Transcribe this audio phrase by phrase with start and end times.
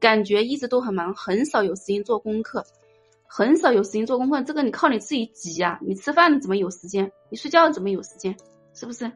[0.00, 2.64] 感觉一直都很忙，很少有时间做功课，
[3.28, 4.42] 很少有时间做功课。
[4.42, 7.12] 这个你靠你自己挤呀，你吃饭怎么有时间？
[7.28, 8.34] 你睡觉怎么有时间？
[8.72, 9.12] 是不是？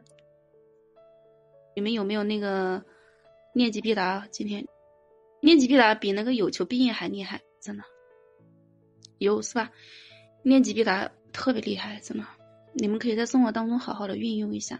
[1.75, 2.83] 你们有没有那个
[3.53, 4.27] 念及必答？
[4.31, 4.65] 今天
[5.41, 7.83] 念及必答比那个有求必应还厉害，真的
[9.17, 9.71] 有是吧？
[10.43, 12.23] 念及必答特别厉害，真的，
[12.73, 14.79] 你们可以在生活当中好好的运用一下。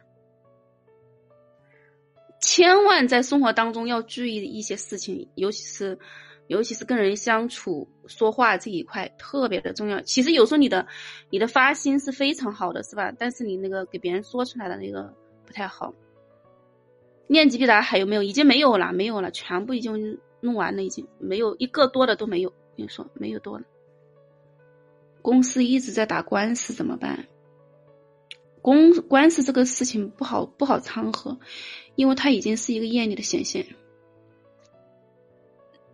[2.55, 5.99] 千万在生活当中要注意一些事情，尤其是，
[6.47, 9.99] 尤其是跟人相处、说话这一块特别的重要。
[9.99, 10.87] 其实有时候你的，
[11.29, 13.11] 你的发心是非常好的，是吧？
[13.19, 15.13] 但是你那个给别人说出来的那个
[15.45, 15.93] 不太好。
[17.27, 18.23] 念及必答还有没有？
[18.23, 22.49] 已经没有了，没有了，全部已经弄完了，已经没有一个多的都没有。
[22.77, 23.65] 跟你说，没有多了。
[25.21, 27.27] 公司一直在打官司，怎么办？
[28.65, 31.37] 公官司这个事情不好不好掺和，
[31.93, 33.63] 因为它已经是一个业力的显现。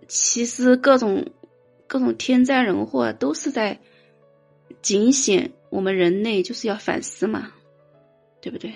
[0.07, 1.33] 其实各种
[1.85, 3.77] 各种天灾人祸都是在
[4.81, 7.51] 警醒我们人类，就是要反思嘛，
[8.39, 8.73] 对不对？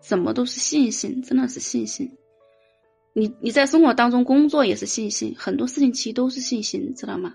[0.00, 2.16] 什么都是信心，真的是信心。
[3.12, 7.34] 你你在生活当中工作也是信心，很多事情其实都是信心，知道吗？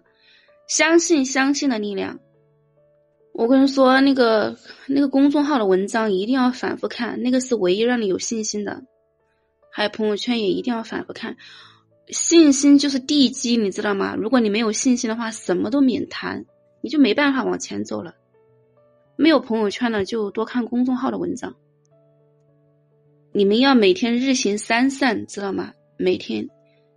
[0.70, 2.18] 相信相信的力量。
[3.38, 4.58] 我跟你说，那个
[4.88, 8.84] 那个公众号的文章一定要反复看，那个是唯一让你有信心的。
[9.72, 11.38] 还有朋友圈也一定要反复看，
[12.08, 14.16] 信心就是地基，你知道吗？
[14.16, 16.48] 如果你没有信心的话，什么都免谈，
[16.82, 18.16] 你就没办法往前走了。
[19.16, 21.56] 没有朋友圈的就多看公众号的文章。
[23.34, 25.74] 你们要每天日行三善，知道吗？
[25.96, 26.50] 每天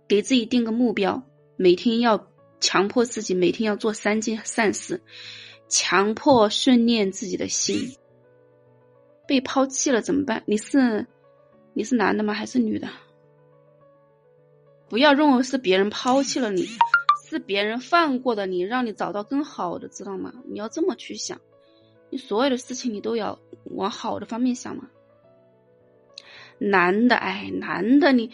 [0.07, 1.21] 给自己定个目标，
[1.55, 2.27] 每天要
[2.59, 5.01] 强迫自己每天要做三件善事。
[5.71, 7.95] 强迫训练自己的心，
[9.25, 10.43] 被抛弃了怎么办？
[10.45, 11.07] 你是
[11.73, 12.33] 你是男的吗？
[12.33, 12.89] 还是女的？
[14.89, 16.67] 不要认为是别人抛弃了你，
[17.25, 20.33] 是别人放过的你，让你找到更好的，知道吗？
[20.45, 21.39] 你要这么去想，
[22.09, 24.89] 你所有的事情你都要往好的方面想嘛。
[26.57, 28.29] 男的，哎，男的，你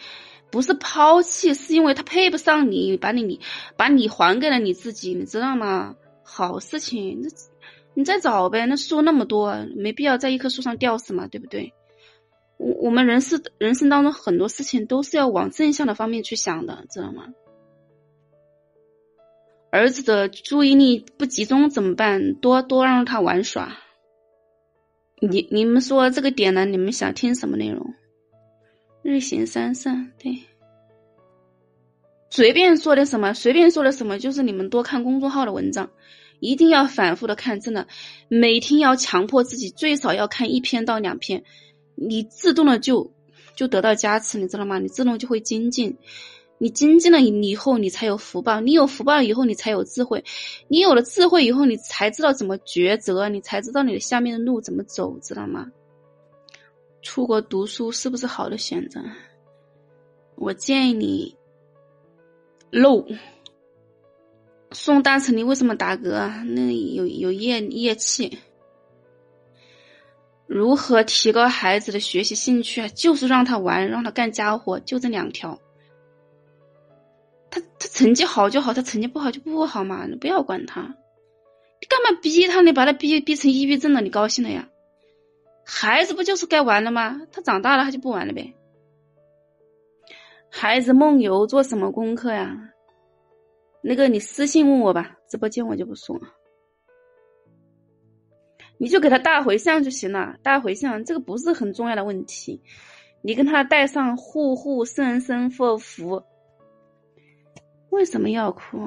[0.50, 3.38] 不是抛弃，是因为他配不上你，把你你
[3.76, 5.94] 把你还给了你自己，你知道吗？
[6.30, 7.28] 好事情，那
[7.94, 8.66] 你再找呗。
[8.66, 11.72] 那树那么多，没必要在一棵树上吊死嘛，对不对？
[12.58, 17.28] 我我们人是人生当中很多事情都是要往正向的方面去想的，知道吗？
[19.70, 22.34] 儿子的注意力不集中怎么办？
[22.34, 23.76] 多多让他玩耍。
[25.20, 26.64] 你你们说这个点呢？
[26.64, 27.94] 你们想听什么内容？
[29.02, 30.38] 日行三善，对。
[32.30, 35.90] 随便说的什么，随便说的什么，就是你们多看公众号的文章，
[36.40, 37.86] 一定要反复的看，真的，
[38.28, 41.42] 每天要强迫自己最少要看一篇到两篇，
[41.94, 43.10] 你自动的就
[43.56, 44.78] 就得到加持，你知道吗？
[44.78, 45.96] 你自动就会精进，
[46.58, 50.22] 你精进了以后，你才有福报，你有福报以后，你才有智慧，
[50.68, 55.66] 你有了智慧以后，你才知道怎么抉择，你才知道你的下面的路怎么走，知道吗？
[57.00, 59.00] 出国读书是不是好的选择？
[60.36, 61.37] 我建议你。
[62.70, 63.06] 漏，
[64.72, 66.44] 宋大成，你为什么打嗝？
[66.44, 68.38] 那有有液液气。
[70.46, 72.88] 如何提高孩子的学习兴趣？
[72.90, 75.58] 就是让他玩，让他干家伙，就这两条。
[77.50, 80.82] 他他成绩好就好，他成绩不好就不好嘛，你不要管他。
[81.80, 82.60] 你干嘛逼他？
[82.60, 84.68] 你把他逼逼成抑郁症了，你高兴了呀？
[85.64, 87.20] 孩子不就是该玩了吗？
[87.30, 88.54] 他长大了他就不玩了呗。
[90.50, 92.56] 孩子梦游做什么功课呀？
[93.80, 96.18] 那个你私信问我吧，直播间我就不说。
[98.76, 102.60] 你就给他大回向就行了，大回向这个不是很重要的问题。
[103.22, 106.22] 你跟他带上户户生生福福。
[107.90, 108.78] 为什么要哭？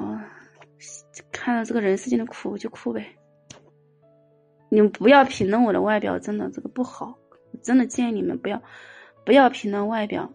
[1.30, 3.06] 看到这个人世间的苦就哭呗。
[4.68, 7.18] 你们不要评论我的外表，真的这个不好。
[7.52, 8.62] 我真的建议你们不要
[9.24, 10.32] 不要评论外表。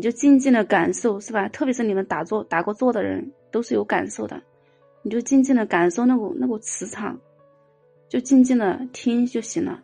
[0.00, 1.46] 你就静静的感受，是吧？
[1.50, 4.42] 特别是你们打坐、打过坐的人，都是有感受的。
[5.02, 7.20] 你就静静的感受那股那股磁场，
[8.08, 9.82] 就静静的听就行了。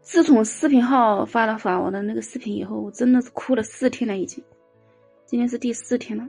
[0.00, 4.44] 自从视频号发了发我的那个视频以后，我真的是哭了四天了，已经。
[5.26, 6.24] 今天是第四天了，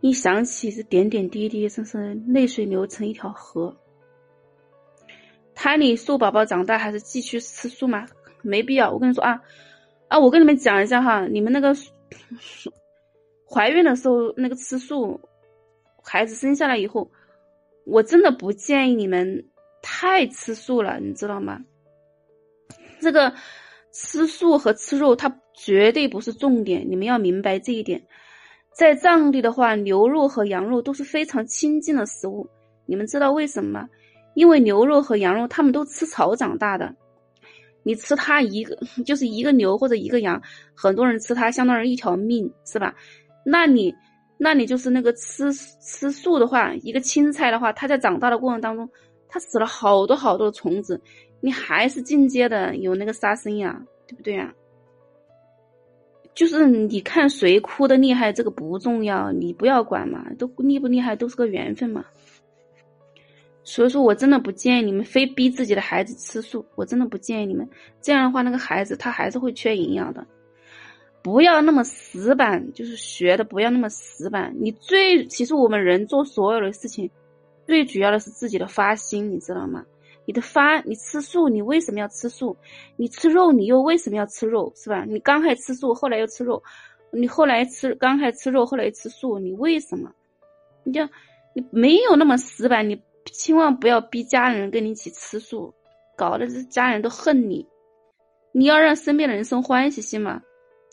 [0.00, 3.76] 一想起这点点滴滴，真是泪水流成一条河。
[5.54, 8.04] 胎里素宝宝长大还是继续吃素吗？
[8.42, 8.90] 没必要。
[8.90, 9.40] 我跟你说啊。
[10.12, 11.74] 啊，我跟你们讲一下哈，你们那个
[13.48, 15.18] 怀孕的时候那个吃素，
[16.04, 17.10] 孩子生下来以后，
[17.86, 19.42] 我真的不建议你们
[19.80, 21.58] 太吃素了，你知道吗？
[23.00, 23.32] 这个
[23.90, 28.02] 吃素和吃肉它绝对不是重点，你们要明白这一点。
[28.76, 32.46] 在藏地的话，牛肉和羊肉都是非常亲近的食物。
[32.84, 33.88] 你们知道为什么吗？
[34.34, 36.94] 因为牛肉和羊肉，他们都吃草长大的。
[37.82, 40.40] 你吃它一个 就是一个牛或者一个羊，
[40.74, 42.94] 很多人吃它相当于一条命，是吧？
[43.44, 43.94] 那你，
[44.38, 48.88] 那你就是那个吃吃素的话，一个青菜的话，它在长大的过程当中，
[49.28, 51.00] 它死了好多好多的虫子，
[51.40, 54.52] 你还是进阶的有那个杀生呀，对不对呀？
[56.34, 62.04] 就是你看谁哭的厉害，这个不重要，你不要管嘛，都厉不厉害都是个缘分嘛。
[63.64, 67.68] 所以说我真的不建议你们非逼自己的孩子吃素，我真的不建议你们
[68.00, 70.26] 这样的话，那个孩子他还是会缺营养的。
[71.22, 74.52] 不要那么死板，就是学的不要那么死板。
[74.58, 77.08] 你最其实我们人做所有的事情，
[77.64, 79.84] 最主要的是自己的发心，你知道吗？
[80.24, 82.56] 你的发，你吃素，你为什么要吃素？
[82.96, 84.72] 你吃肉，你又为什么要吃肉？
[84.74, 85.04] 是吧？
[85.04, 86.60] 你刚开始吃素，后来又吃肉，
[87.12, 90.10] 你后来吃刚开始吃肉，后来又吃素，你为什么？
[90.82, 91.08] 你就
[91.54, 93.00] 你没有那么死板，你
[93.30, 95.72] 千万不要逼家人跟你一起吃素，
[96.16, 97.66] 搞得这家人都恨你。
[98.52, 100.42] 你要让身边的人生欢喜心嘛，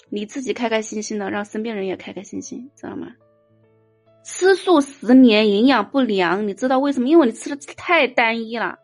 [0.10, 3.08] 你自己开开心心的，让身边人也开开心心，知道吗？
[4.24, 7.08] 吃素十年营养不良，你知道为什么？
[7.08, 8.78] 因为你吃的太单一了。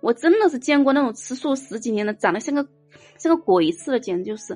[0.00, 2.66] 我真的是见过那种吃素十几年的，长得像个
[3.18, 4.54] 像个鬼似的，简直就是，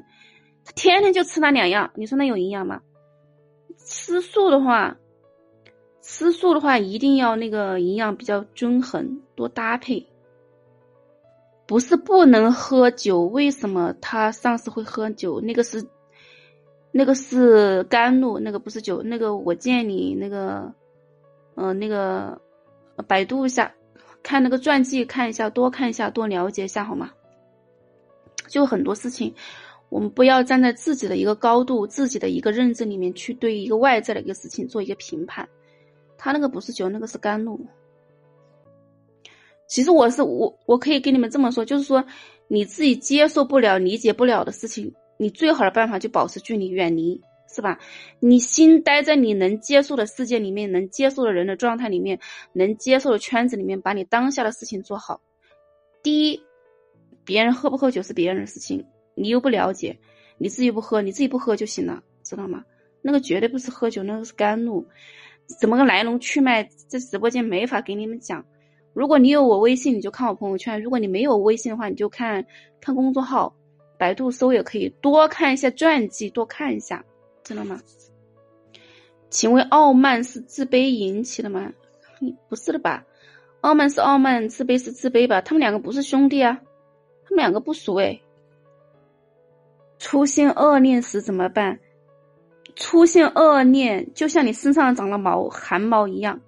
[0.64, 2.81] 他天天就吃那两样，你说那有营养吗？
[3.84, 4.96] 吃素的话，
[6.02, 10.04] 吃素的话一定要那个营养比较均衡，多搭配。
[11.64, 15.40] 不是不能喝酒，为什么他上次会喝酒？
[15.40, 15.82] 那个是
[16.90, 20.75] 那个是甘露，那个不是酒，那个我建议你那个，
[21.54, 22.38] 嗯，那个
[23.06, 23.72] 百度一下。
[24.22, 27.10] 看那个传记，看一下，多看一下，多了解一下，好吗？
[28.48, 29.34] 就很多事情，
[29.88, 35.48] 我们不要站在自己的一个高度、自己的一个认知里面去对一个外在的一个事情做一个评判。
[36.22, 37.60] 他那个不是酒，那个是甘露。
[39.66, 42.04] 其实我是我，我可以跟你们这么说，就是说
[42.46, 47.20] 你自己接受不了、理解不了的事情，你最好的办法就保持距离，远离。
[47.54, 47.78] 是吧？
[48.19, 52.19] 你心待在你能接受的世界里面，能接受的人的状态里面，
[52.54, 55.20] 能接受的圈子里面，把你当下的事情做好。
[56.02, 56.42] 第一，
[57.26, 58.82] 别人喝不喝酒是别人的事情，
[59.14, 59.98] 你又不了解，
[60.38, 62.64] 你自己不喝，你自己不喝就行了，知道吗？
[63.02, 64.86] 那个绝对不是喝酒，那个是甘露，
[65.58, 68.44] 怎么个来龙去脉，在直播间没法给你们讲。
[68.93, 72.44] 如果你有我微信，你就看我朋友圈；如果你没有微信的话，你就看
[72.81, 73.54] 看公众号，
[73.99, 77.04] 百度搜也可以，多看一下传记，多看一下。
[77.44, 77.81] 知道吗？
[79.31, 81.72] 请问傲慢是自卑引起的吗？
[82.48, 83.05] 不是的吧？
[83.62, 85.40] 傲慢是傲慢，自卑是自卑吧？
[85.40, 86.60] 他们两个不是兄弟啊，
[87.25, 88.20] 他们两个不熟哎。
[89.98, 91.78] 出现恶念时怎么办？
[92.74, 96.40] 出现恶念就像你身上长了毛汗毛一样，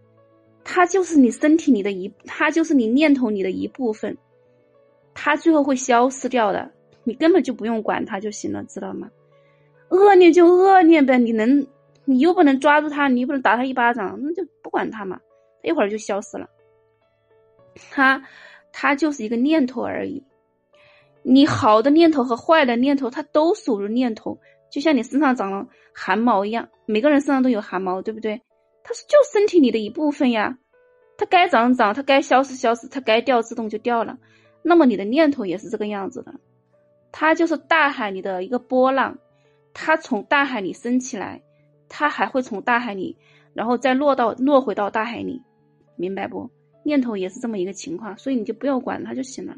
[0.64, 4.16] 它就是你身体里的一，它就是你念头里的一部分，
[5.12, 6.70] 它最后会消失掉的，
[7.04, 9.10] 你根本就不用管它就行了，知道吗？
[9.90, 11.66] 恶念就恶念呗，你能，
[12.04, 15.20] 你又不能抓住他，你又不能打他一巴掌，那就不管他嘛，
[15.62, 16.48] 一会儿就消失了。
[17.90, 18.20] 他，
[18.72, 20.22] 他就是一个念头而已。
[21.22, 24.38] 你好的念头和坏的念头，它都属于念头，
[24.74, 28.43] 就像你身上长了汗毛一样，每个人身上都有汗毛，对不对？
[28.82, 30.58] 它是就身体里的一部分呀，
[31.16, 34.19] 它该长长，它该消失消失，它该掉自动就掉了。
[34.64, 36.34] 那么你的念头也是这个样子的，
[37.12, 39.16] 它就是大海里的一个波浪。
[39.72, 41.40] 它从大海里升起来，
[41.88, 43.16] 它还会从大海里，
[43.52, 45.40] 然后再落到落回到大海里，
[45.94, 46.50] 明白不？
[46.82, 49.54] 念头也是这么一个情况，所以你就不要管它就行了。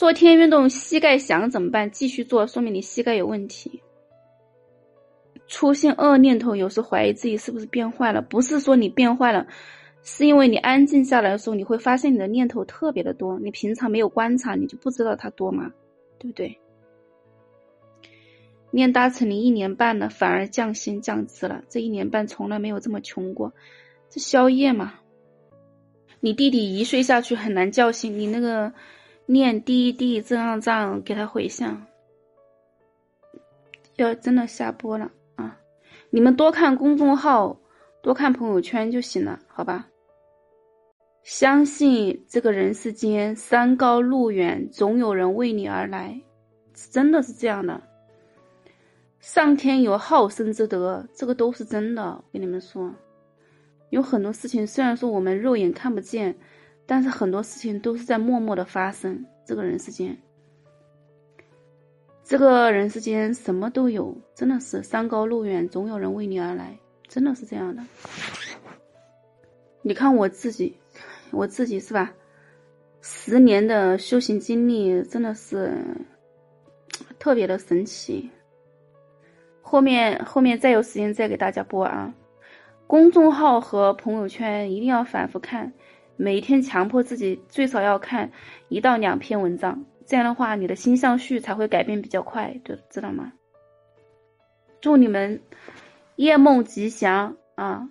[0.00, 1.90] 做天运动膝盖响怎么办？
[1.90, 3.82] 继续做，说明你膝盖有问题。
[5.46, 8.22] 出现恶念头，有时怀疑自己是不是变坏了？
[8.22, 9.46] 不是说你变坏了，
[10.02, 15.70] 是因为你安静下来的时候，你会发现你的念头特别的多，你平常没有观察，你就不知道它多嘛，
[16.18, 16.58] 对不对？
[18.70, 21.62] 念大成你一年半了，反而降薪降职了。
[21.68, 23.52] 这一年半从来没有这么穷过，
[24.08, 24.94] 这宵夜嘛。
[26.20, 28.72] 你弟弟一睡下去很难叫醒你，那个
[29.30, 31.86] 念滴滴这样这样给他回向，
[33.94, 35.56] 要真的下播了啊！
[36.10, 37.56] 你们多看公众号，
[38.02, 39.86] 多看朋友圈就行了，好吧？
[41.22, 46.20] 相信这个人世间山高路远，总有人为你而来，
[46.74, 47.80] 真的是这样的。
[49.20, 52.02] 上天有好生之德，这个都是真的。
[52.02, 52.92] 我跟你们说，
[53.90, 56.36] 有很多事情虽然说我们肉眼看不见，
[56.90, 59.24] 但是很多事情都是在默默的发生。
[59.46, 60.18] 这个人世间，
[62.24, 67.80] 这个人世间什么都有，真的是山高路远，总有人为你而来，真的是这样的。
[69.82, 70.76] 你看我自己，
[71.30, 72.12] 我自己是吧？
[73.00, 75.72] 十年的修行经历真的是
[77.20, 78.28] 特别的神奇。
[79.62, 82.12] 后面后面再有时间再给大家播啊。
[82.88, 85.72] 公众号和朋友圈一定要反复看，
[86.22, 88.30] 每天强迫自己最少要看
[88.68, 93.32] 一到两篇文章，这样的话你的心象序才会改变比较快，就知道吗？
[94.82, 95.40] 祝你们
[96.16, 97.88] 夜梦吉祥啊！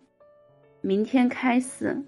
[0.82, 2.06] 明天开始。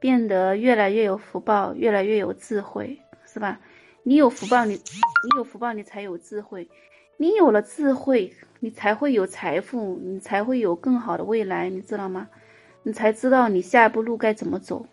[0.00, 3.58] 变得越来越有福报，越来越有智慧，是吧？
[4.02, 6.68] 你有福报，你你有福报，你才有智慧。
[7.16, 8.30] 你有了智慧，
[8.60, 12.28] 你才会有财富，你才会有更好的未来，你知道吗？
[12.82, 14.86] 你才知道你下一步路该怎么走。